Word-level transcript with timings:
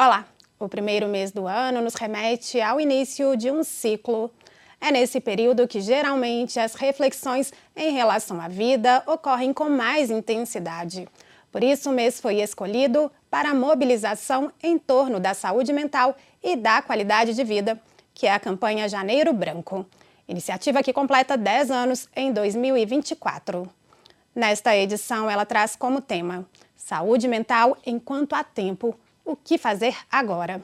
Olá! 0.00 0.26
O 0.60 0.68
primeiro 0.68 1.08
mês 1.08 1.32
do 1.32 1.48
ano 1.48 1.82
nos 1.82 1.94
remete 1.94 2.60
ao 2.60 2.80
início 2.80 3.36
de 3.36 3.50
um 3.50 3.64
ciclo. 3.64 4.30
É 4.80 4.92
nesse 4.92 5.20
período 5.20 5.66
que 5.66 5.80
geralmente 5.80 6.60
as 6.60 6.74
reflexões 6.74 7.52
em 7.74 7.90
relação 7.90 8.40
à 8.40 8.46
vida 8.46 9.02
ocorrem 9.08 9.52
com 9.52 9.68
mais 9.68 10.08
intensidade. 10.08 11.08
Por 11.50 11.64
isso, 11.64 11.90
o 11.90 11.92
mês 11.92 12.20
foi 12.20 12.36
escolhido 12.36 13.10
para 13.28 13.50
a 13.50 13.54
mobilização 13.54 14.52
em 14.62 14.78
torno 14.78 15.18
da 15.18 15.34
saúde 15.34 15.72
mental 15.72 16.16
e 16.40 16.54
da 16.54 16.80
qualidade 16.80 17.34
de 17.34 17.42
vida, 17.42 17.76
que 18.14 18.28
é 18.28 18.32
a 18.32 18.38
campanha 18.38 18.88
Janeiro 18.88 19.32
Branco. 19.32 19.84
Iniciativa 20.28 20.80
que 20.80 20.92
completa 20.92 21.36
10 21.36 21.72
anos 21.72 22.08
em 22.14 22.32
2024. 22.32 23.68
Nesta 24.32 24.76
edição, 24.76 25.28
ela 25.28 25.44
traz 25.44 25.74
como 25.74 26.00
tema 26.00 26.46
Saúde 26.76 27.26
mental 27.26 27.76
enquanto 27.84 28.34
há 28.34 28.44
tempo 28.44 28.96
o 29.28 29.36
que 29.36 29.58
fazer 29.58 29.94
agora. 30.10 30.62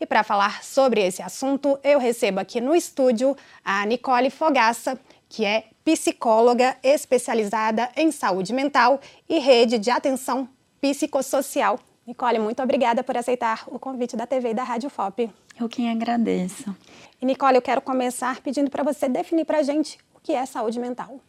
E 0.00 0.04
para 0.04 0.24
falar 0.24 0.64
sobre 0.64 1.00
esse 1.00 1.22
assunto, 1.22 1.78
eu 1.84 1.98
recebo 2.00 2.40
aqui 2.40 2.60
no 2.60 2.74
estúdio 2.74 3.36
a 3.64 3.86
Nicole 3.86 4.30
Fogaça, 4.30 4.98
que 5.28 5.44
é 5.44 5.66
psicóloga 5.84 6.76
especializada 6.82 7.88
em 7.96 8.10
saúde 8.10 8.52
mental 8.52 9.00
e 9.28 9.38
rede 9.38 9.78
de 9.78 9.90
atenção 9.90 10.48
psicossocial. 10.80 11.78
Nicole, 12.04 12.40
muito 12.40 12.60
obrigada 12.60 13.04
por 13.04 13.16
aceitar 13.16 13.64
o 13.68 13.78
convite 13.78 14.16
da 14.16 14.26
TV 14.26 14.50
e 14.50 14.54
da 14.54 14.64
Rádio 14.64 14.90
FOP. 14.90 15.30
Eu 15.58 15.68
quem 15.68 15.88
agradeço. 15.88 16.74
E 17.22 17.26
Nicole, 17.26 17.56
eu 17.56 17.62
quero 17.62 17.80
começar 17.80 18.40
pedindo 18.40 18.70
para 18.70 18.82
você 18.82 19.08
definir 19.08 19.44
para 19.44 19.58
a 19.58 19.62
gente 19.62 19.98
o 20.14 20.20
que 20.20 20.32
é 20.32 20.44
saúde 20.46 20.80
mental. 20.80 21.20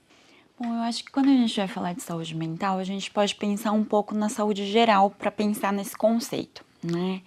Bom, 0.59 0.73
eu 0.73 0.81
acho 0.81 1.03
que 1.03 1.11
quando 1.11 1.27
a 1.27 1.33
gente 1.33 1.55
vai 1.55 1.67
falar 1.67 1.93
de 1.93 2.01
saúde 2.01 2.35
mental, 2.35 2.79
a 2.79 2.83
gente 2.83 3.11
pode 3.11 3.35
pensar 3.35 3.71
um 3.71 3.83
pouco 3.83 4.15
na 4.15 4.29
saúde 4.29 4.65
geral 4.65 5.11
para 5.11 5.29
pensar 5.29 5.73
nesse 5.73 5.95
conceito. 5.95 6.70
Né? 6.83 7.21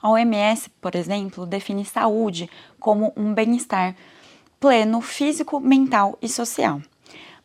A 0.00 0.10
OMS, 0.10 0.70
por 0.80 0.94
exemplo, 0.94 1.46
define 1.46 1.84
saúde 1.84 2.50
como 2.78 3.12
um 3.16 3.32
bem-estar 3.32 3.94
pleno 4.58 5.00
físico, 5.00 5.60
mental 5.60 6.18
e 6.20 6.28
social. 6.28 6.80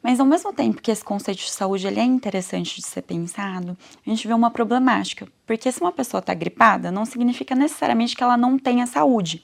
Mas 0.01 0.19
ao 0.19 0.25
mesmo 0.25 0.51
tempo 0.51 0.81
que 0.81 0.89
esse 0.89 1.03
conceito 1.03 1.39
de 1.39 1.51
saúde 1.51 1.85
ele 1.85 1.99
é 1.99 2.03
interessante 2.03 2.75
de 2.77 2.87
ser 2.87 3.03
pensado, 3.03 3.77
a 4.05 4.09
gente 4.09 4.27
vê 4.27 4.33
uma 4.33 4.49
problemática, 4.49 5.27
porque 5.45 5.71
se 5.71 5.79
uma 5.79 5.91
pessoa 5.91 6.19
está 6.19 6.33
gripada, 6.33 6.91
não 6.91 7.05
significa 7.05 7.53
necessariamente 7.53 8.15
que 8.15 8.23
ela 8.23 8.35
não 8.35 8.57
tenha 8.57 8.87
saúde, 8.87 9.43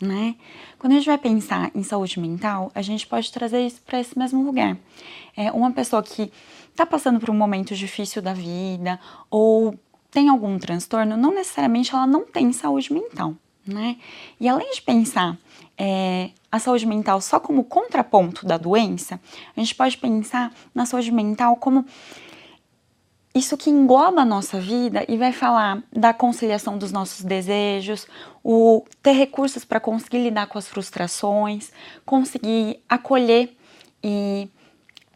né? 0.00 0.36
Quando 0.78 0.92
a 0.92 0.96
gente 0.96 1.06
vai 1.06 1.18
pensar 1.18 1.70
em 1.74 1.82
saúde 1.82 2.18
mental, 2.18 2.72
a 2.74 2.80
gente 2.80 3.06
pode 3.06 3.30
trazer 3.30 3.60
isso 3.66 3.82
para 3.82 4.00
esse 4.00 4.18
mesmo 4.18 4.42
lugar. 4.42 4.78
É 5.36 5.52
uma 5.52 5.72
pessoa 5.72 6.02
que 6.02 6.32
está 6.70 6.86
passando 6.86 7.20
por 7.20 7.28
um 7.28 7.36
momento 7.36 7.74
difícil 7.74 8.22
da 8.22 8.32
vida 8.32 8.98
ou 9.28 9.78
tem 10.10 10.28
algum 10.28 10.58
transtorno, 10.58 11.16
não 11.16 11.34
necessariamente 11.34 11.94
ela 11.94 12.06
não 12.06 12.24
tem 12.24 12.52
saúde 12.52 12.92
mental, 12.92 13.34
né? 13.66 13.96
E 14.40 14.48
além 14.48 14.72
de 14.72 14.82
pensar 14.82 15.36
é, 15.76 16.30
a 16.50 16.58
saúde 16.58 16.86
mental 16.86 17.20
só 17.20 17.38
como 17.38 17.64
contraponto 17.64 18.46
da 18.46 18.56
doença, 18.56 19.20
a 19.56 19.60
gente 19.60 19.74
pode 19.74 19.96
pensar 19.98 20.52
na 20.74 20.86
saúde 20.86 21.12
mental 21.12 21.56
como 21.56 21.84
isso 23.34 23.56
que 23.56 23.70
engloba 23.70 24.22
a 24.22 24.24
nossa 24.24 24.60
vida 24.60 25.04
e 25.08 25.16
vai 25.16 25.32
falar 25.32 25.82
da 25.92 26.12
conciliação 26.12 26.76
dos 26.76 26.90
nossos 26.90 27.24
desejos, 27.24 28.06
o 28.42 28.84
ter 29.02 29.12
recursos 29.12 29.64
para 29.64 29.78
conseguir 29.78 30.18
lidar 30.18 30.46
com 30.46 30.58
as 30.58 30.66
frustrações, 30.66 31.70
conseguir 32.04 32.80
acolher 32.88 33.56
e 34.02 34.48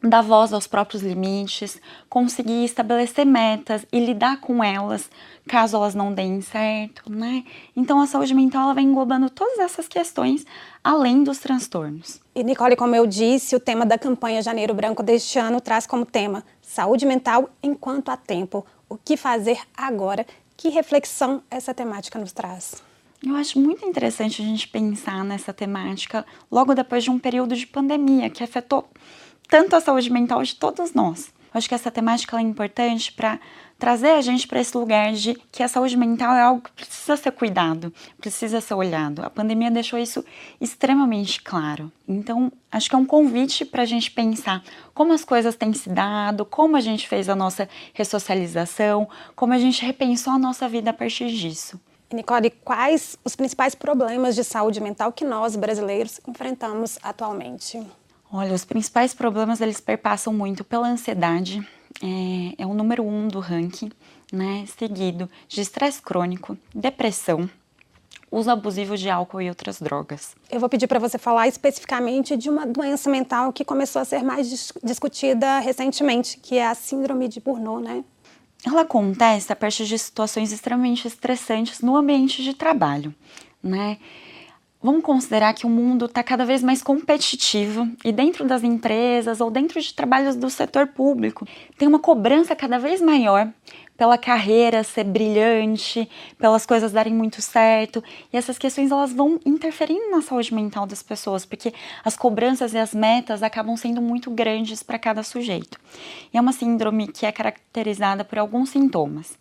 dar 0.03 0.22
voz 0.22 0.53
aos 0.53 0.67
próprios 0.67 1.03
limites, 1.03 1.81
conseguir 2.08 2.64
estabelecer 2.64 3.25
metas 3.25 3.86
e 3.92 4.05
lidar 4.05 4.41
com 4.41 4.62
elas 4.62 5.08
caso 5.47 5.77
elas 5.77 5.95
não 5.95 6.13
deem 6.13 6.40
certo, 6.40 7.11
né? 7.11 7.45
Então 7.77 8.01
a 8.01 8.07
saúde 8.07 8.35
mental 8.35 8.62
ela 8.62 8.74
vem 8.74 8.86
englobando 8.86 9.29
todas 9.29 9.58
essas 9.58 9.89
questões 9.89 10.46
além 10.83 11.23
dos 11.23 11.39
transtornos. 11.39 12.20
E 12.35 12.42
Nicole, 12.42 12.77
como 12.77 12.95
eu 12.95 13.07
disse, 13.07 13.55
o 13.55 13.61
tema 13.61 13.85
da 13.85 13.98
campanha 13.98 14.42
Janeiro 14.42 14.74
Branco 14.74 15.02
deste 15.02 15.39
ano 15.39 15.61
traz 15.61 15.86
como 15.86 16.07
tema 16.07 16.45
saúde 16.61 17.07
mental 17.07 17.51
enquanto 17.62 18.08
há 18.11 18.17
tempo. 18.17 18.64
O 18.89 18.96
que 18.96 19.17
fazer 19.17 19.58
agora? 19.77 20.27
Que 20.57 20.68
reflexão 20.68 21.42
essa 21.51 21.74
temática 21.74 22.18
nos 22.18 22.33
traz? 22.33 22.83
Eu 23.24 23.36
acho 23.36 23.58
muito 23.61 23.86
interessante 23.86 24.42
a 24.42 24.45
gente 24.45 24.67
pensar 24.67 25.24
nessa 25.24 25.52
temática 25.52 26.27
logo 26.51 26.74
depois 26.74 27.05
de 27.05 27.11
um 27.11 27.18
período 27.18 27.55
de 27.55 27.67
pandemia 27.67 28.29
que 28.29 28.42
afetou 28.42 28.89
tanto 29.48 29.77
a 29.77 29.80
saúde 29.80 30.11
mental 30.11 30.42
de 30.42 30.55
todos 30.55 30.95
nós. 30.95 31.33
Acho 31.55 31.69
que 31.69 31.75
essa 31.75 31.91
temática 31.91 32.39
é 32.39 32.41
importante 32.41 33.13
para 33.13 33.39
trazer 33.79 34.11
a 34.11 34.20
gente 34.20 34.47
para 34.47 34.61
esse 34.61 34.77
lugar 34.77 35.13
de 35.13 35.35
que 35.51 35.63
a 35.63 35.67
saúde 35.67 35.97
mental 35.97 36.35
é 36.35 36.41
algo 36.41 36.63
que 36.63 36.70
precisa 36.70 37.17
ser 37.17 37.33
cuidado, 37.33 37.92
precisa 38.19 38.61
ser 38.61 38.75
olhado. 38.75 39.23
A 39.25 39.29
pandemia 39.29 39.70
deixou 39.70 39.98
isso 39.98 40.25
extremamente 40.61 41.42
claro. 41.42 41.91
Então, 42.08 42.51
acho 42.70 42.89
que 42.89 42.95
é 42.95 42.98
um 42.98 43.05
convite 43.05 43.64
para 43.64 43.83
a 43.83 43.85
gente 43.85 44.11
pensar 44.11 44.63
como 44.95 45.13
as 45.13 45.25
coisas 45.25 45.57
têm 45.57 45.73
se 45.73 45.91
dado, 45.91 46.45
como 46.45 46.77
a 46.77 46.80
gente 46.80 47.09
fez 47.09 47.29
a 47.29 47.35
nossa 47.35 47.69
ressocialização, 47.92 49.09
como 49.35 49.53
a 49.53 49.59
gente 49.59 49.85
repensou 49.85 50.33
a 50.33 50.39
nossa 50.39 50.69
vida 50.69 50.91
a 50.91 50.95
partir 50.95 51.29
disso. 51.30 51.79
Nicole, 52.14 52.51
quais 52.51 53.19
os 53.24 53.35
principais 53.35 53.74
problemas 53.74 54.35
de 54.36 54.45
saúde 54.45 54.80
mental 54.80 55.13
que 55.13 55.24
nós 55.24 55.57
brasileiros 55.57 56.20
enfrentamos 56.29 56.98
atualmente? 57.03 57.85
Olha, 58.34 58.54
os 58.54 58.64
principais 58.64 59.12
problemas 59.12 59.60
eles 59.60 59.78
perpassam 59.78 60.32
muito 60.32 60.64
pela 60.64 60.88
ansiedade, 60.88 61.60
é, 62.02 62.62
é 62.62 62.66
o 62.66 62.72
número 62.72 63.04
um 63.04 63.28
do 63.28 63.40
ranking, 63.40 63.90
né? 64.32 64.64
Seguido 64.78 65.28
de 65.46 65.60
estresse 65.60 66.00
crônico, 66.00 66.56
depressão, 66.74 67.50
uso 68.30 68.50
abusivo 68.50 68.96
de 68.96 69.10
álcool 69.10 69.42
e 69.42 69.50
outras 69.50 69.78
drogas. 69.78 70.34
Eu 70.50 70.58
vou 70.58 70.70
pedir 70.70 70.86
para 70.86 70.98
você 70.98 71.18
falar 71.18 71.46
especificamente 71.46 72.34
de 72.34 72.48
uma 72.48 72.66
doença 72.66 73.10
mental 73.10 73.52
que 73.52 73.66
começou 73.66 74.00
a 74.00 74.04
ser 74.06 74.22
mais 74.22 74.48
dis 74.48 74.72
discutida 74.82 75.58
recentemente, 75.58 76.38
que 76.38 76.56
é 76.56 76.66
a 76.66 76.74
síndrome 76.74 77.28
de 77.28 77.38
Burnout, 77.38 77.84
né? 77.84 78.02
Ela 78.64 78.80
acontece 78.80 79.52
a 79.52 79.56
partir 79.56 79.84
de 79.84 79.98
situações 79.98 80.52
extremamente 80.52 81.06
estressantes 81.06 81.80
no 81.80 81.96
ambiente 81.96 82.42
de 82.42 82.54
trabalho, 82.54 83.14
né? 83.62 83.98
Vamos 84.82 85.04
considerar 85.04 85.54
que 85.54 85.64
o 85.64 85.70
mundo 85.70 86.06
está 86.06 86.24
cada 86.24 86.44
vez 86.44 86.60
mais 86.60 86.82
competitivo 86.82 87.88
e 88.04 88.10
dentro 88.10 88.44
das 88.44 88.64
empresas 88.64 89.40
ou 89.40 89.48
dentro 89.48 89.80
de 89.80 89.94
trabalhos 89.94 90.34
do 90.34 90.50
setor 90.50 90.88
público 90.88 91.46
tem 91.78 91.86
uma 91.86 92.00
cobrança 92.00 92.56
cada 92.56 92.80
vez 92.80 93.00
maior 93.00 93.48
pela 93.96 94.18
carreira 94.18 94.82
ser 94.82 95.04
brilhante, 95.04 96.08
pelas 96.36 96.66
coisas 96.66 96.90
darem 96.90 97.14
muito 97.14 97.40
certo 97.40 98.02
e 98.32 98.36
essas 98.36 98.58
questões 98.58 98.90
elas 98.90 99.12
vão 99.12 99.38
interferindo 99.46 100.10
na 100.10 100.20
saúde 100.20 100.52
mental 100.52 100.84
das 100.84 101.00
pessoas 101.00 101.46
porque 101.46 101.72
as 102.04 102.16
cobranças 102.16 102.74
e 102.74 102.78
as 102.78 102.92
metas 102.92 103.44
acabam 103.44 103.76
sendo 103.76 104.02
muito 104.02 104.32
grandes 104.32 104.82
para 104.82 104.98
cada 104.98 105.22
sujeito. 105.22 105.78
E 106.34 106.36
é 106.36 106.40
uma 106.40 106.52
síndrome 106.52 107.06
que 107.06 107.24
é 107.24 107.30
caracterizada 107.30 108.24
por 108.24 108.36
alguns 108.36 108.70
sintomas 108.70 109.38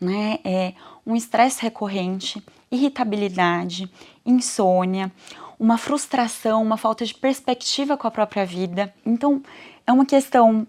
né? 0.00 0.38
É 0.44 0.74
um 1.06 1.16
estresse 1.16 1.62
recorrente, 1.62 2.42
irritabilidade, 2.70 3.90
insônia, 4.24 5.10
uma 5.58 5.76
frustração, 5.76 6.62
uma 6.62 6.76
falta 6.76 7.04
de 7.04 7.14
perspectiva 7.14 7.96
com 7.96 8.06
a 8.06 8.10
própria 8.10 8.46
vida. 8.46 8.94
Então, 9.04 9.42
é 9.86 9.92
uma 9.92 10.06
questão 10.06 10.66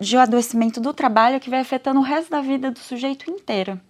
de 0.00 0.16
adoecimento 0.16 0.80
do 0.80 0.92
trabalho 0.92 1.38
que 1.38 1.50
vai 1.50 1.60
afetando 1.60 2.00
o 2.00 2.02
resto 2.02 2.30
da 2.30 2.40
vida 2.40 2.70
do 2.70 2.78
sujeito 2.78 3.30
inteiro. 3.30 3.80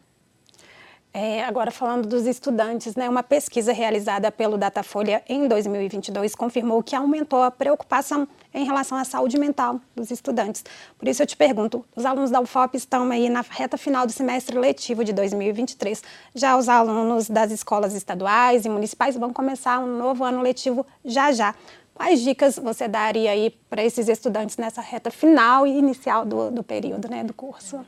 É, 1.15 1.45
agora 1.45 1.71
falando 1.71 2.09
dos 2.09 2.25
estudantes, 2.27 2.97
né, 2.97 3.07
uma 3.07 3.23
pesquisa 3.23 3.71
realizada 3.71 4.33
pelo 4.33 4.57
Datafolha 4.57 5.23
em 5.29 5.47
2022 5.47 6.35
confirmou 6.35 6.83
que 6.83 6.97
aumentou 6.97 7.43
a 7.43 7.51
preocupação 7.51 8.27
em 8.55 8.65
relação 8.65 8.97
à 8.97 9.05
saúde 9.05 9.39
mental 9.39 9.79
dos 9.95 10.11
estudantes. 10.11 10.65
Por 10.99 11.07
isso 11.07 11.23
eu 11.23 11.27
te 11.27 11.37
pergunto, 11.37 11.85
os 11.95 12.07
alunos 12.07 12.31
da 12.31 12.41
UFOP 12.41 12.79
estão 12.79 13.11
aí 13.11 13.29
na 13.29 13.43
reta 13.43 13.77
final 13.77 14.07
do 14.07 14.13
semestre 14.13 14.59
letivo 14.59 15.05
de 15.05 15.13
2023. 15.13 16.03
Já 16.35 16.57
os 16.57 16.67
alunos 16.67 17.29
das 17.29 17.51
escolas 17.51 17.93
estaduais 17.93 18.65
e 18.65 18.71
municipais 18.71 19.15
vão 19.15 19.35
começar 19.35 19.81
um 19.81 19.99
novo 19.99 20.25
ano 20.25 20.41
letivo 20.41 20.87
já 21.05 21.31
já. 21.31 21.55
Quais 21.93 22.23
dicas 22.23 22.59
você 22.59 22.89
daria 22.89 23.33
aí 23.33 23.51
para 23.69 23.85
esses 23.85 24.09
estudantes 24.09 24.57
nessa 24.57 24.81
reta 24.81 25.11
final 25.11 25.67
e 25.67 25.77
inicial 25.77 26.25
do, 26.25 26.51
do 26.51 26.63
período, 26.63 27.07
né, 27.07 27.23
do 27.23 27.35
curso? 27.35 27.85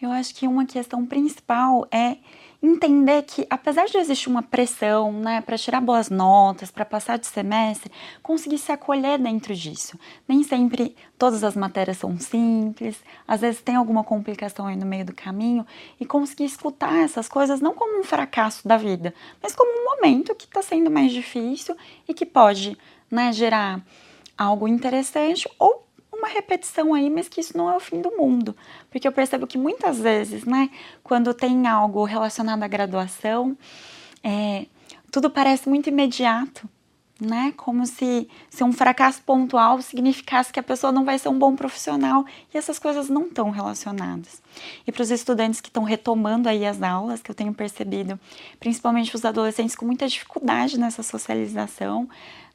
Eu 0.00 0.10
acho 0.10 0.34
que 0.34 0.46
uma 0.46 0.64
questão 0.64 1.04
principal 1.04 1.86
é 1.90 2.16
entender 2.64 3.22
que, 3.22 3.46
apesar 3.50 3.84
de 3.86 3.98
existir 3.98 4.28
uma 4.28 4.42
pressão, 4.42 5.12
né, 5.12 5.42
para 5.42 5.58
tirar 5.58 5.80
boas 5.80 6.08
notas, 6.08 6.70
para 6.70 6.84
passar 6.84 7.18
de 7.18 7.26
semestre, 7.26 7.92
conseguir 8.22 8.58
se 8.58 8.72
acolher 8.72 9.18
dentro 9.18 9.54
disso. 9.54 9.98
Nem 10.26 10.42
sempre 10.42 10.96
todas 11.18 11.44
as 11.44 11.54
matérias 11.54 11.98
são 11.98 12.18
simples, 12.18 12.96
às 13.28 13.42
vezes 13.42 13.60
tem 13.60 13.76
alguma 13.76 14.02
complicação 14.02 14.66
aí 14.66 14.76
no 14.76 14.86
meio 14.86 15.04
do 15.04 15.14
caminho, 15.14 15.66
e 16.00 16.06
conseguir 16.06 16.44
escutar 16.44 16.94
essas 17.04 17.28
coisas 17.28 17.60
não 17.60 17.74
como 17.74 18.00
um 18.00 18.04
fracasso 18.04 18.66
da 18.66 18.76
vida, 18.76 19.14
mas 19.42 19.54
como 19.54 19.70
um 19.70 19.96
momento 19.96 20.34
que 20.34 20.46
está 20.46 20.62
sendo 20.62 20.90
mais 20.90 21.12
difícil 21.12 21.76
e 22.08 22.14
que 22.14 22.24
pode 22.24 22.78
né, 23.10 23.32
gerar 23.32 23.84
algo 24.36 24.66
interessante 24.66 25.48
ou 25.58 25.83
uma 26.24 26.32
repetição 26.32 26.94
aí, 26.94 27.10
mas 27.10 27.28
que 27.28 27.40
isso 27.40 27.56
não 27.56 27.70
é 27.70 27.76
o 27.76 27.80
fim 27.80 28.00
do 28.00 28.10
mundo. 28.16 28.56
Porque 28.90 29.06
eu 29.06 29.12
percebo 29.12 29.46
que 29.46 29.58
muitas 29.58 29.98
vezes, 29.98 30.44
né, 30.44 30.70
quando 31.02 31.34
tem 31.34 31.66
algo 31.66 32.04
relacionado 32.04 32.62
à 32.62 32.68
graduação, 32.68 33.56
é, 34.22 34.66
tudo 35.10 35.30
parece 35.30 35.68
muito 35.68 35.88
imediato 35.88 36.68
né? 37.20 37.52
Como 37.56 37.86
se, 37.86 38.28
se 38.50 38.64
um 38.64 38.72
fracasso 38.72 39.22
pontual 39.22 39.80
significasse 39.80 40.52
que 40.52 40.58
a 40.58 40.62
pessoa 40.62 40.92
não 40.92 41.04
vai 41.04 41.18
ser 41.18 41.28
um 41.28 41.38
bom 41.38 41.54
profissional 41.54 42.24
e 42.52 42.58
essas 42.58 42.78
coisas 42.78 43.08
não 43.08 43.26
estão 43.26 43.50
relacionadas. 43.50 44.42
E 44.86 44.92
para 44.92 45.02
os 45.02 45.10
estudantes 45.10 45.60
que 45.60 45.68
estão 45.68 45.84
retomando 45.84 46.48
aí 46.48 46.66
as 46.66 46.82
aulas, 46.82 47.22
que 47.22 47.30
eu 47.30 47.34
tenho 47.34 47.54
percebido, 47.54 48.18
principalmente 48.58 49.14
os 49.14 49.24
adolescentes 49.24 49.76
com 49.76 49.86
muita 49.86 50.08
dificuldade 50.08 50.78
nessa 50.78 51.02
socialização, 51.02 52.08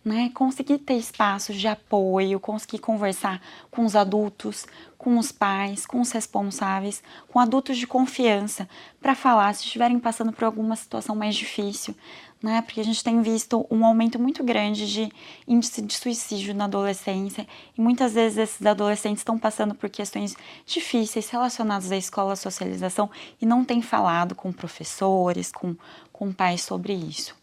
né? 0.04 0.32
Conseguir 0.34 0.80
ter 0.80 0.96
espaços 0.96 1.56
de 1.56 1.68
apoio, 1.68 2.40
conseguir 2.40 2.80
conversar 2.80 3.42
com 3.70 3.84
os 3.84 3.96
adultos, 3.96 4.66
com 4.98 5.18
os 5.18 5.32
pais, 5.32 5.86
com 5.86 6.00
os 6.02 6.12
responsáveis, 6.12 7.04
com 7.28 7.40
adultos 7.40 7.78
de 7.78 7.86
confiança, 7.86 8.68
para 9.02 9.16
falar 9.16 9.54
se 9.54 9.64
estiverem 9.64 10.00
passando 10.00 10.32
por 10.32 10.46
alguma 10.46 10.76
situação 10.76 11.16
mais 11.16 11.36
difícil, 11.36 11.96
né? 12.42 12.62
Porque 12.62 12.80
a 12.80 12.84
gente 12.84 13.04
tem 13.04 13.22
visto 13.22 13.66
um 13.70 13.86
aumento 13.86 14.18
muito 14.18 14.44
grande 14.44 14.92
de 14.92 15.12
índice 15.48 15.82
de 15.82 15.94
suicídio 15.94 16.54
na 16.54 16.66
adolescência 16.66 17.46
e 17.78 17.82
muitas 17.82 18.14
vezes 18.14 18.38
esses 18.38 18.66
adolescentes 18.66 19.22
estão 19.22 19.38
passando 19.38 19.76
por 19.76 19.90
questões 19.90 20.36
difíceis 20.66 21.30
relacionadas 21.30 21.92
à 21.92 21.98
escola, 21.98 22.34
à 22.34 22.36
socialização 22.36 23.10
e 23.42 23.46
não 23.46 23.66
têm 23.66 23.82
falado 23.82 24.34
com 24.36 24.52
professores, 24.52 25.52
com, 25.52 25.76
com 26.12 26.32
pais 26.32 26.62
sobre 26.62 26.94
isso. 26.94 27.36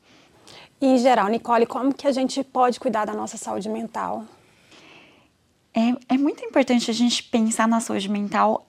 E, 0.81 0.87
em 0.87 0.99
geral, 0.99 1.29
Nicole, 1.29 1.67
como 1.67 1.95
que 1.95 2.07
a 2.07 2.13
gente 2.13 2.43
pode 2.43 2.79
cuidar 2.79 3.07
da 3.07 3.15
nossa 3.15 3.37
saúde 3.37 3.69
mental? 3.69 4.25
É, 5.75 6.15
é 6.15 6.19
muito 6.19 6.45
importante 6.45 6.91
a 6.91 6.95
gente 6.95 7.23
pensar 7.23 7.69
na 7.69 7.81
saúde 7.81 8.09
mental 8.09 8.66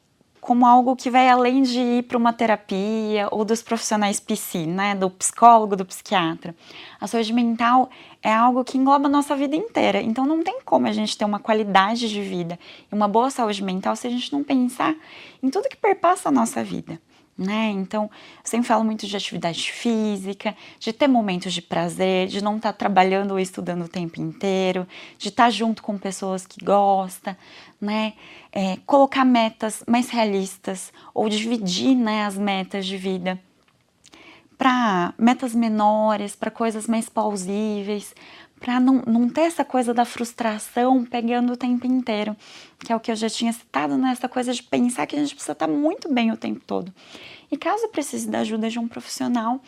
como 0.47 0.65
algo 0.65 0.95
que 0.95 1.09
vai 1.09 1.27
além 1.27 1.61
de 1.61 1.77
ir 1.77 2.03
para 2.03 2.17
uma 2.17 2.31
terapia 2.31 3.27
ou 3.31 3.43
dos 3.43 3.61
profissionais 3.61 4.17
psi, 4.17 4.65
né, 4.65 4.95
do 4.95 5.09
psicólogo, 5.09 5.75
do 5.75 5.83
psiquiatra. 5.83 6.55
A 7.01 7.05
saúde 7.05 7.33
mental 7.33 7.89
é 8.23 8.33
algo 8.33 8.63
que 8.63 8.77
engloba 8.77 9.07
a 9.07 9.09
nossa 9.09 9.35
vida 9.35 9.57
inteira, 9.57 10.01
então 10.01 10.25
não 10.25 10.41
tem 10.41 10.61
como 10.63 10.87
a 10.87 10.93
gente 10.93 11.17
ter 11.17 11.25
uma 11.25 11.37
qualidade 11.37 12.07
de 12.07 12.21
vida 12.21 12.57
e 12.89 12.95
uma 12.95 13.09
boa 13.09 13.29
saúde 13.29 13.61
mental 13.61 13.93
se 13.97 14.07
a 14.07 14.09
gente 14.09 14.31
não 14.31 14.41
pensar 14.41 14.95
em 15.43 15.49
tudo 15.49 15.67
que 15.67 15.75
perpassa 15.75 16.29
a 16.29 16.31
nossa 16.31 16.63
vida 16.63 16.97
né? 17.37 17.69
Então, 17.69 18.03
eu 18.03 18.09
sempre 18.43 18.67
falo 18.67 18.83
muito 18.83 19.05
de 19.05 19.15
atividade 19.15 19.71
física, 19.71 20.55
de 20.79 20.91
ter 20.91 21.07
momentos 21.07 21.53
de 21.53 21.61
prazer, 21.61 22.27
de 22.27 22.43
não 22.43 22.57
estar 22.57 22.73
tá 22.73 22.77
trabalhando 22.77 23.31
ou 23.31 23.39
estudando 23.39 23.83
o 23.85 23.89
tempo 23.89 24.19
inteiro, 24.19 24.87
de 25.17 25.29
estar 25.29 25.45
tá 25.45 25.49
junto 25.49 25.83
com 25.83 25.97
pessoas 25.97 26.47
que 26.47 26.63
gostam, 26.63 27.35
né? 27.79 28.13
É, 28.51 28.77
colocar 28.85 29.23
metas 29.23 29.83
mais 29.87 30.09
realistas 30.09 30.91
ou 31.13 31.29
dividir, 31.29 31.95
né, 31.95 32.25
as 32.25 32.37
metas 32.37 32.85
de 32.85 32.97
vida 32.97 33.39
para 34.57 35.13
metas 35.17 35.53
menores, 35.53 36.35
para 36.35 36.49
coisas 36.49 36.87
mais 36.87 37.07
plausíveis, 37.07 38.15
para 38.59 38.79
não, 38.79 39.03
não 39.05 39.29
ter 39.29 39.41
essa 39.41 39.63
coisa 39.63 39.93
da 39.93 40.05
frustração 40.05 41.05
pegando 41.05 41.53
o 41.53 41.57
tempo 41.57 41.85
inteiro, 41.85 42.35
que 42.79 42.91
é 42.91 42.95
o 42.95 42.99
que 42.99 43.11
eu 43.11 43.15
já 43.15 43.29
tinha 43.29 43.53
citado, 43.53 43.97
nessa 43.97 44.27
né? 44.27 44.33
coisa 44.33 44.53
de 44.53 44.63
pensar 44.63 45.05
que 45.05 45.15
a 45.15 45.19
gente 45.19 45.33
precisa 45.33 45.53
estar 45.53 45.67
muito 45.67 46.11
bem 46.11 46.31
o 46.31 46.37
tempo 46.37 46.61
todo. 46.65 46.93
E 47.51 47.57
caso 47.57 47.87
precise 47.89 48.29
da 48.29 48.39
ajuda 48.39 48.69
de 48.69 48.79
um 48.79 48.87
profissional, 48.87 49.61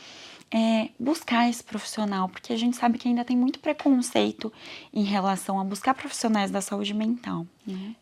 é, 0.51 0.89
buscar 0.99 1.47
esse 1.49 1.63
profissional, 1.63 2.27
porque 2.27 2.51
a 2.51 2.57
gente 2.57 2.75
sabe 2.75 2.97
que 2.97 3.07
ainda 3.07 3.23
tem 3.23 3.37
muito 3.37 3.59
preconceito 3.59 4.51
em 4.93 5.03
relação 5.03 5.59
a 5.59 5.63
buscar 5.63 5.93
profissionais 5.93 6.49
da 6.49 6.59
saúde 6.59 6.93
mental. 6.93 7.45
Né? 7.65 7.95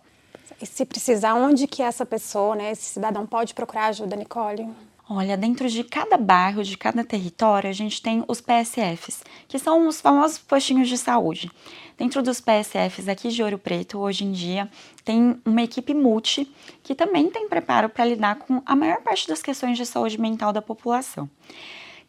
E 0.61 0.65
se 0.65 0.85
precisar, 0.85 1.35
onde 1.35 1.67
que 1.67 1.83
essa 1.83 2.05
pessoa, 2.05 2.55
né, 2.55 2.71
esse 2.71 2.83
cidadão 2.83 3.27
pode 3.27 3.53
procurar 3.53 3.87
ajuda, 3.87 4.15
Nicole? 4.15 4.67
Olha, 5.09 5.37
dentro 5.37 5.69
de 5.69 5.85
cada 5.85 6.17
bairro, 6.17 6.61
de 6.61 6.77
cada 6.77 7.01
território, 7.01 7.69
a 7.69 7.73
gente 7.73 8.01
tem 8.01 8.25
os 8.27 8.41
PSFs, 8.41 9.23
que 9.47 9.57
são 9.57 9.87
os 9.87 10.01
famosos 10.01 10.37
postinhos 10.37 10.89
de 10.89 10.97
saúde. 10.97 11.49
Dentro 11.97 12.21
dos 12.21 12.41
PSFs 12.41 13.07
aqui 13.07 13.29
de 13.29 13.41
Ouro 13.41 13.57
Preto, 13.57 13.99
hoje 13.99 14.25
em 14.25 14.33
dia, 14.33 14.69
tem 15.05 15.39
uma 15.45 15.61
equipe 15.61 15.93
multi 15.93 16.51
que 16.83 16.93
também 16.93 17.29
tem 17.29 17.47
preparo 17.47 17.87
para 17.87 18.03
lidar 18.03 18.35
com 18.35 18.61
a 18.65 18.75
maior 18.75 19.01
parte 19.01 19.29
das 19.29 19.41
questões 19.41 19.77
de 19.77 19.85
saúde 19.85 20.19
mental 20.19 20.51
da 20.51 20.61
população. 20.61 21.29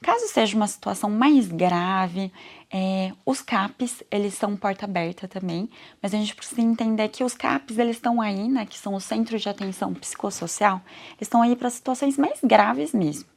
Caso 0.00 0.28
seja 0.28 0.56
uma 0.56 0.68
situação 0.68 1.10
mais 1.10 1.48
grave, 1.48 2.32
é, 2.70 3.12
os 3.26 3.40
CAPs, 3.40 4.02
eles 4.10 4.34
são 4.34 4.56
porta 4.56 4.84
aberta 4.84 5.26
também, 5.26 5.68
mas 6.00 6.14
a 6.14 6.18
gente 6.18 6.36
precisa 6.36 6.60
entender 6.60 7.08
que 7.08 7.24
os 7.24 7.34
CAPs, 7.34 7.78
eles 7.78 7.96
estão 7.96 8.20
aí, 8.20 8.48
né, 8.48 8.64
que 8.64 8.78
são 8.78 8.94
os 8.94 9.04
Centros 9.04 9.42
de 9.42 9.48
Atenção 9.48 9.92
Psicossocial, 9.94 10.80
estão 11.20 11.42
aí 11.42 11.56
para 11.56 11.68
situações 11.68 12.16
mais 12.16 12.38
graves 12.42 12.92
mesmo, 12.92 13.28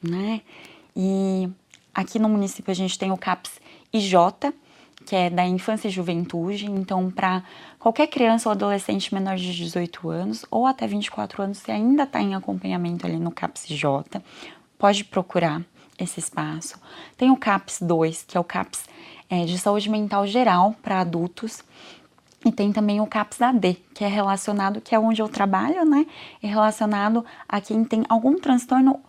né? 0.00 0.40
E 0.94 1.48
aqui 1.92 2.20
no 2.20 2.28
município 2.28 2.70
a 2.70 2.74
gente 2.74 2.96
tem 2.96 3.10
o 3.10 3.18
CAPS 3.18 3.60
IJ, 3.92 4.14
que 5.04 5.16
é 5.16 5.28
da 5.28 5.44
infância 5.44 5.88
e 5.88 5.90
juventude, 5.90 6.66
então 6.66 7.10
para 7.10 7.42
qualquer 7.78 8.06
criança 8.06 8.48
ou 8.48 8.52
adolescente 8.52 9.12
menor 9.12 9.36
de 9.36 9.54
18 9.54 10.08
anos 10.08 10.46
ou 10.48 10.66
até 10.66 10.86
24 10.86 11.42
anos, 11.42 11.58
se 11.58 11.72
ainda 11.72 12.04
está 12.04 12.20
em 12.20 12.34
acompanhamento 12.34 13.04
ali 13.04 13.18
no 13.18 13.32
CAPS 13.32 13.68
IJ, 13.70 13.84
pode 14.78 15.04
procurar 15.04 15.62
esse 15.98 16.20
espaço. 16.20 16.78
Tem 17.16 17.30
o 17.30 17.36
CAPS 17.36 17.80
2, 17.82 18.24
que 18.26 18.36
é 18.36 18.40
o 18.40 18.44
CAPS 18.44 18.84
é, 19.28 19.44
de 19.44 19.58
saúde 19.58 19.88
mental 19.90 20.26
geral 20.26 20.74
para 20.82 21.00
adultos. 21.00 21.62
E 22.44 22.52
tem 22.52 22.72
também 22.72 23.00
o 23.00 23.06
CAPS 23.06 23.40
AD, 23.40 23.74
que 23.94 24.04
é 24.04 24.08
relacionado, 24.08 24.80
que 24.80 24.94
é 24.94 24.98
onde 24.98 25.22
eu 25.22 25.28
trabalho, 25.28 25.84
né? 25.84 26.06
É 26.42 26.46
relacionado 26.46 27.24
a 27.48 27.60
quem 27.60 27.84
tem 27.84 28.04
algum 28.08 28.38
transtorno 28.38 29.00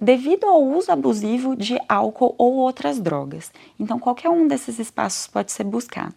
devido 0.00 0.46
ao 0.46 0.60
uso 0.60 0.90
abusivo 0.90 1.54
de 1.54 1.78
álcool 1.88 2.34
ou 2.36 2.54
outras 2.54 2.98
drogas. 2.98 3.52
Então, 3.78 4.00
qualquer 4.00 4.28
um 4.30 4.48
desses 4.48 4.80
espaços 4.80 5.28
pode 5.28 5.52
ser 5.52 5.62
buscado. 5.62 6.16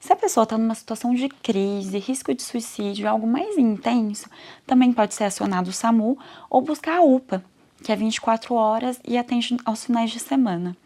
Se 0.00 0.12
a 0.12 0.16
pessoa 0.16 0.42
está 0.42 0.58
numa 0.58 0.74
situação 0.74 1.14
de 1.14 1.28
crise, 1.28 1.96
risco 1.98 2.34
de 2.34 2.42
suicídio, 2.42 3.08
algo 3.08 3.28
mais 3.28 3.56
intenso, 3.56 4.28
também 4.66 4.92
pode 4.92 5.14
ser 5.14 5.24
acionado 5.24 5.70
o 5.70 5.72
SAMU 5.72 6.18
ou 6.50 6.60
buscar 6.60 6.98
a 6.98 7.02
UPA, 7.02 7.44
que 7.82 7.92
é 7.92 7.96
24 7.96 8.54
horas 8.54 9.00
e 9.06 9.16
atende 9.16 9.56
aos 9.64 9.84
finais 9.84 10.10
de 10.10 10.18
semana. 10.18 10.76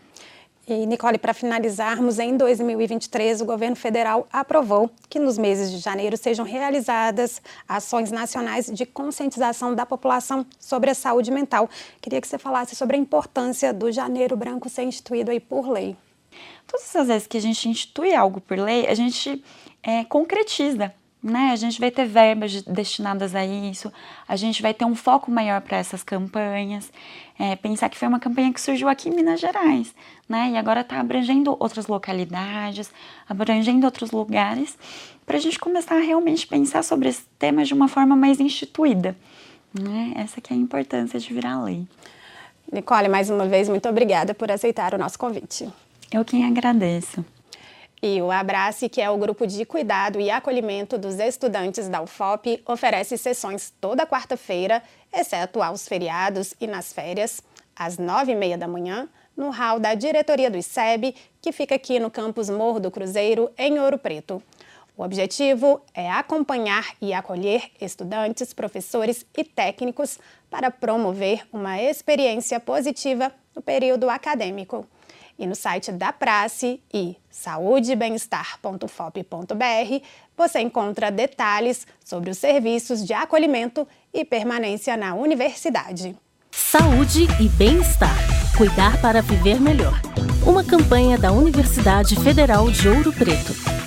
E, 0.67 0.87
Nicole, 0.87 1.19
para 1.19 1.35
finalizarmos, 1.35 2.19
em 2.19 2.39
2023, 2.39 3.43
o 3.43 3.45
governo 3.45 3.77
federal 3.77 4.27
aprovou 4.33 4.91
que 5.11 5.19
nos 5.19 5.37
meses 5.37 5.71
de 5.71 5.77
janeiro 5.77 6.17
sejam 6.17 6.43
realizadas 6.43 7.43
ações 7.69 8.11
nacionais 8.11 8.67
de 8.73 8.87
conscientização 8.87 9.75
da 9.75 9.85
população 9.85 10.47
sobre 10.59 10.89
a 10.89 10.95
saúde 10.95 11.31
mental. 11.31 11.69
Queria 12.01 12.19
que 12.19 12.27
você 12.27 12.39
falasse 12.39 12.75
sobre 12.75 12.97
a 12.97 12.99
importância 12.99 13.75
do 13.75 13.93
Janeiro 13.93 14.39
Branco 14.39 14.71
ser 14.71 14.85
instituído 14.85 15.31
aí 15.31 15.39
por 15.39 15.69
lei. 15.69 15.95
Todas 16.67 16.97
as 16.97 17.09
vezes 17.09 17.27
que 17.27 17.37
a 17.37 17.43
gente 17.43 17.69
institui 17.69 18.15
algo 18.15 18.41
por 18.41 18.59
lei, 18.59 18.87
a 18.87 18.95
gente 18.95 19.45
é, 19.83 20.03
concretiza 20.05 20.95
né? 21.25 21.53
A 21.53 21.57
gente 21.57 21.81
vai 21.81 21.91
ter 21.91 22.05
verbas 22.05 22.61
destinadas 22.61 23.35
a 23.35 23.43
isso, 23.47 23.91
a 24.29 24.37
gente 24.37 24.61
vai 24.61 24.75
ter 24.75 24.85
um 24.85 24.95
foco 24.95 25.31
maior 25.31 25.63
para 25.63 25.79
essas 25.79 26.03
campanhas. 26.03 26.93
É, 27.39 27.57
pensar 27.57 27.89
que 27.89 27.97
foi 27.97 28.07
uma 28.07 28.21
campanha 28.21 28.53
que 28.53 28.61
surgiu 28.61 28.89
aqui 28.91 29.09
em 29.09 29.15
Minas 29.15 29.41
Gerais, 29.41 29.95
né? 30.29 30.51
E 30.51 30.57
agora 30.59 30.83
está 30.83 31.01
abrangendo 31.01 31.57
outras 31.59 31.87
localidades, 31.87 32.93
abrangendo 33.27 33.87
outros 33.87 34.11
lugares, 34.11 34.77
para 35.25 35.39
a 35.39 35.41
gente 35.41 35.59
começar 35.59 35.97
a 35.97 36.01
realmente 36.01 36.47
pensar 36.47 36.85
sobre 36.85 37.09
esse 37.09 37.25
tema 37.39 37.65
de 37.65 37.73
uma 37.73 37.89
forma 37.89 38.15
mais 38.15 38.39
instituída. 38.39 39.17
Né? 39.73 40.13
Essa 40.17 40.43
que 40.43 40.53
é 40.53 40.57
a 40.57 40.59
importância 40.59 41.19
de 41.19 41.33
virar 41.33 41.65
lei. 41.65 41.87
Nicole, 42.71 43.09
mais 43.09 43.31
uma 43.31 43.47
vez, 43.47 43.69
muito 43.69 43.89
obrigada 43.89 44.35
por 44.35 44.51
aceitar 44.51 44.95
o 44.95 44.99
nosso 44.99 45.19
convite. 45.19 45.69
Eu 46.13 46.25
quem 46.25 46.45
agradeço. 46.45 47.25
E 48.07 48.21
o 48.21 48.31
Abrace, 48.31 48.87
que 48.87 49.01
é 49.01 49.09
o 49.09 49.17
grupo 49.17 49.47
de 49.47 49.65
cuidado 49.65 50.21
e 50.21 50.31
acolhimento 50.31 50.99
dos 50.99 51.19
estudantes 51.19 51.89
da 51.89 52.03
UFOP, 52.03 52.63
oferece 52.67 53.17
sessões 53.17 53.73
toda 53.81 54.07
quarta-feira, 54.07 54.83
exceto 55.11 55.63
aos 55.63 55.89
feriados 55.89 56.53
e 56.61 56.67
nas 56.67 56.93
férias, 56.93 57.41
às 57.75 57.97
nove 57.97 58.33
e 58.33 58.35
meia 58.35 58.59
da 58.59 58.69
manhã, 58.69 59.09
no 59.35 59.49
hall 59.49 59.81
da 59.81 59.95
diretoria 59.95 60.51
do 60.51 60.59
ICEB, 60.59 61.15
que 61.41 61.51
fica 61.51 61.77
aqui 61.77 61.99
no 61.99 62.11
campus 62.11 62.51
Morro 62.51 62.79
do 62.79 62.91
Cruzeiro, 62.91 63.51
em 63.57 63.79
Ouro 63.79 63.97
Preto. 63.97 64.43
O 64.99 65.03
objetivo 65.03 65.81
é 65.95 66.11
acompanhar 66.11 66.87
e 67.01 67.15
acolher 67.15 67.71
estudantes, 67.81 68.53
professores 68.53 69.25
e 69.35 69.43
técnicos 69.43 70.19
para 70.51 70.71
promover 70.71 71.47
uma 71.51 71.81
experiência 71.81 72.61
positiva 72.61 73.33
no 73.57 73.63
período 73.63 74.11
acadêmico. 74.11 74.87
E 75.39 75.47
no 75.47 75.55
site 75.55 75.93
da 75.93 76.13
Prace 76.13 76.81
e 76.93 77.17
saudebemestar.fop.br 77.31 80.05
você 80.37 80.61
encontra 80.61 81.11
detalhes 81.11 81.87
sobre 82.05 82.31
os 82.31 82.39
serviços 82.39 83.05
de 83.05 83.13
acolhimento 83.13 83.87
e 84.13 84.25
permanência 84.25 84.97
na 84.97 85.15
universidade. 85.15 86.17
Saúde 86.51 87.27
e 87.41 87.49
bem-estar. 87.49 88.17
Cuidar 88.57 89.01
para 89.01 89.21
viver 89.21 89.61
melhor. 89.61 90.01
Uma 90.47 90.63
campanha 90.63 91.19
da 91.19 91.33
Universidade 91.33 92.15
Federal 92.17 92.71
de 92.71 92.89
Ouro 92.89 93.13
Preto. 93.13 93.84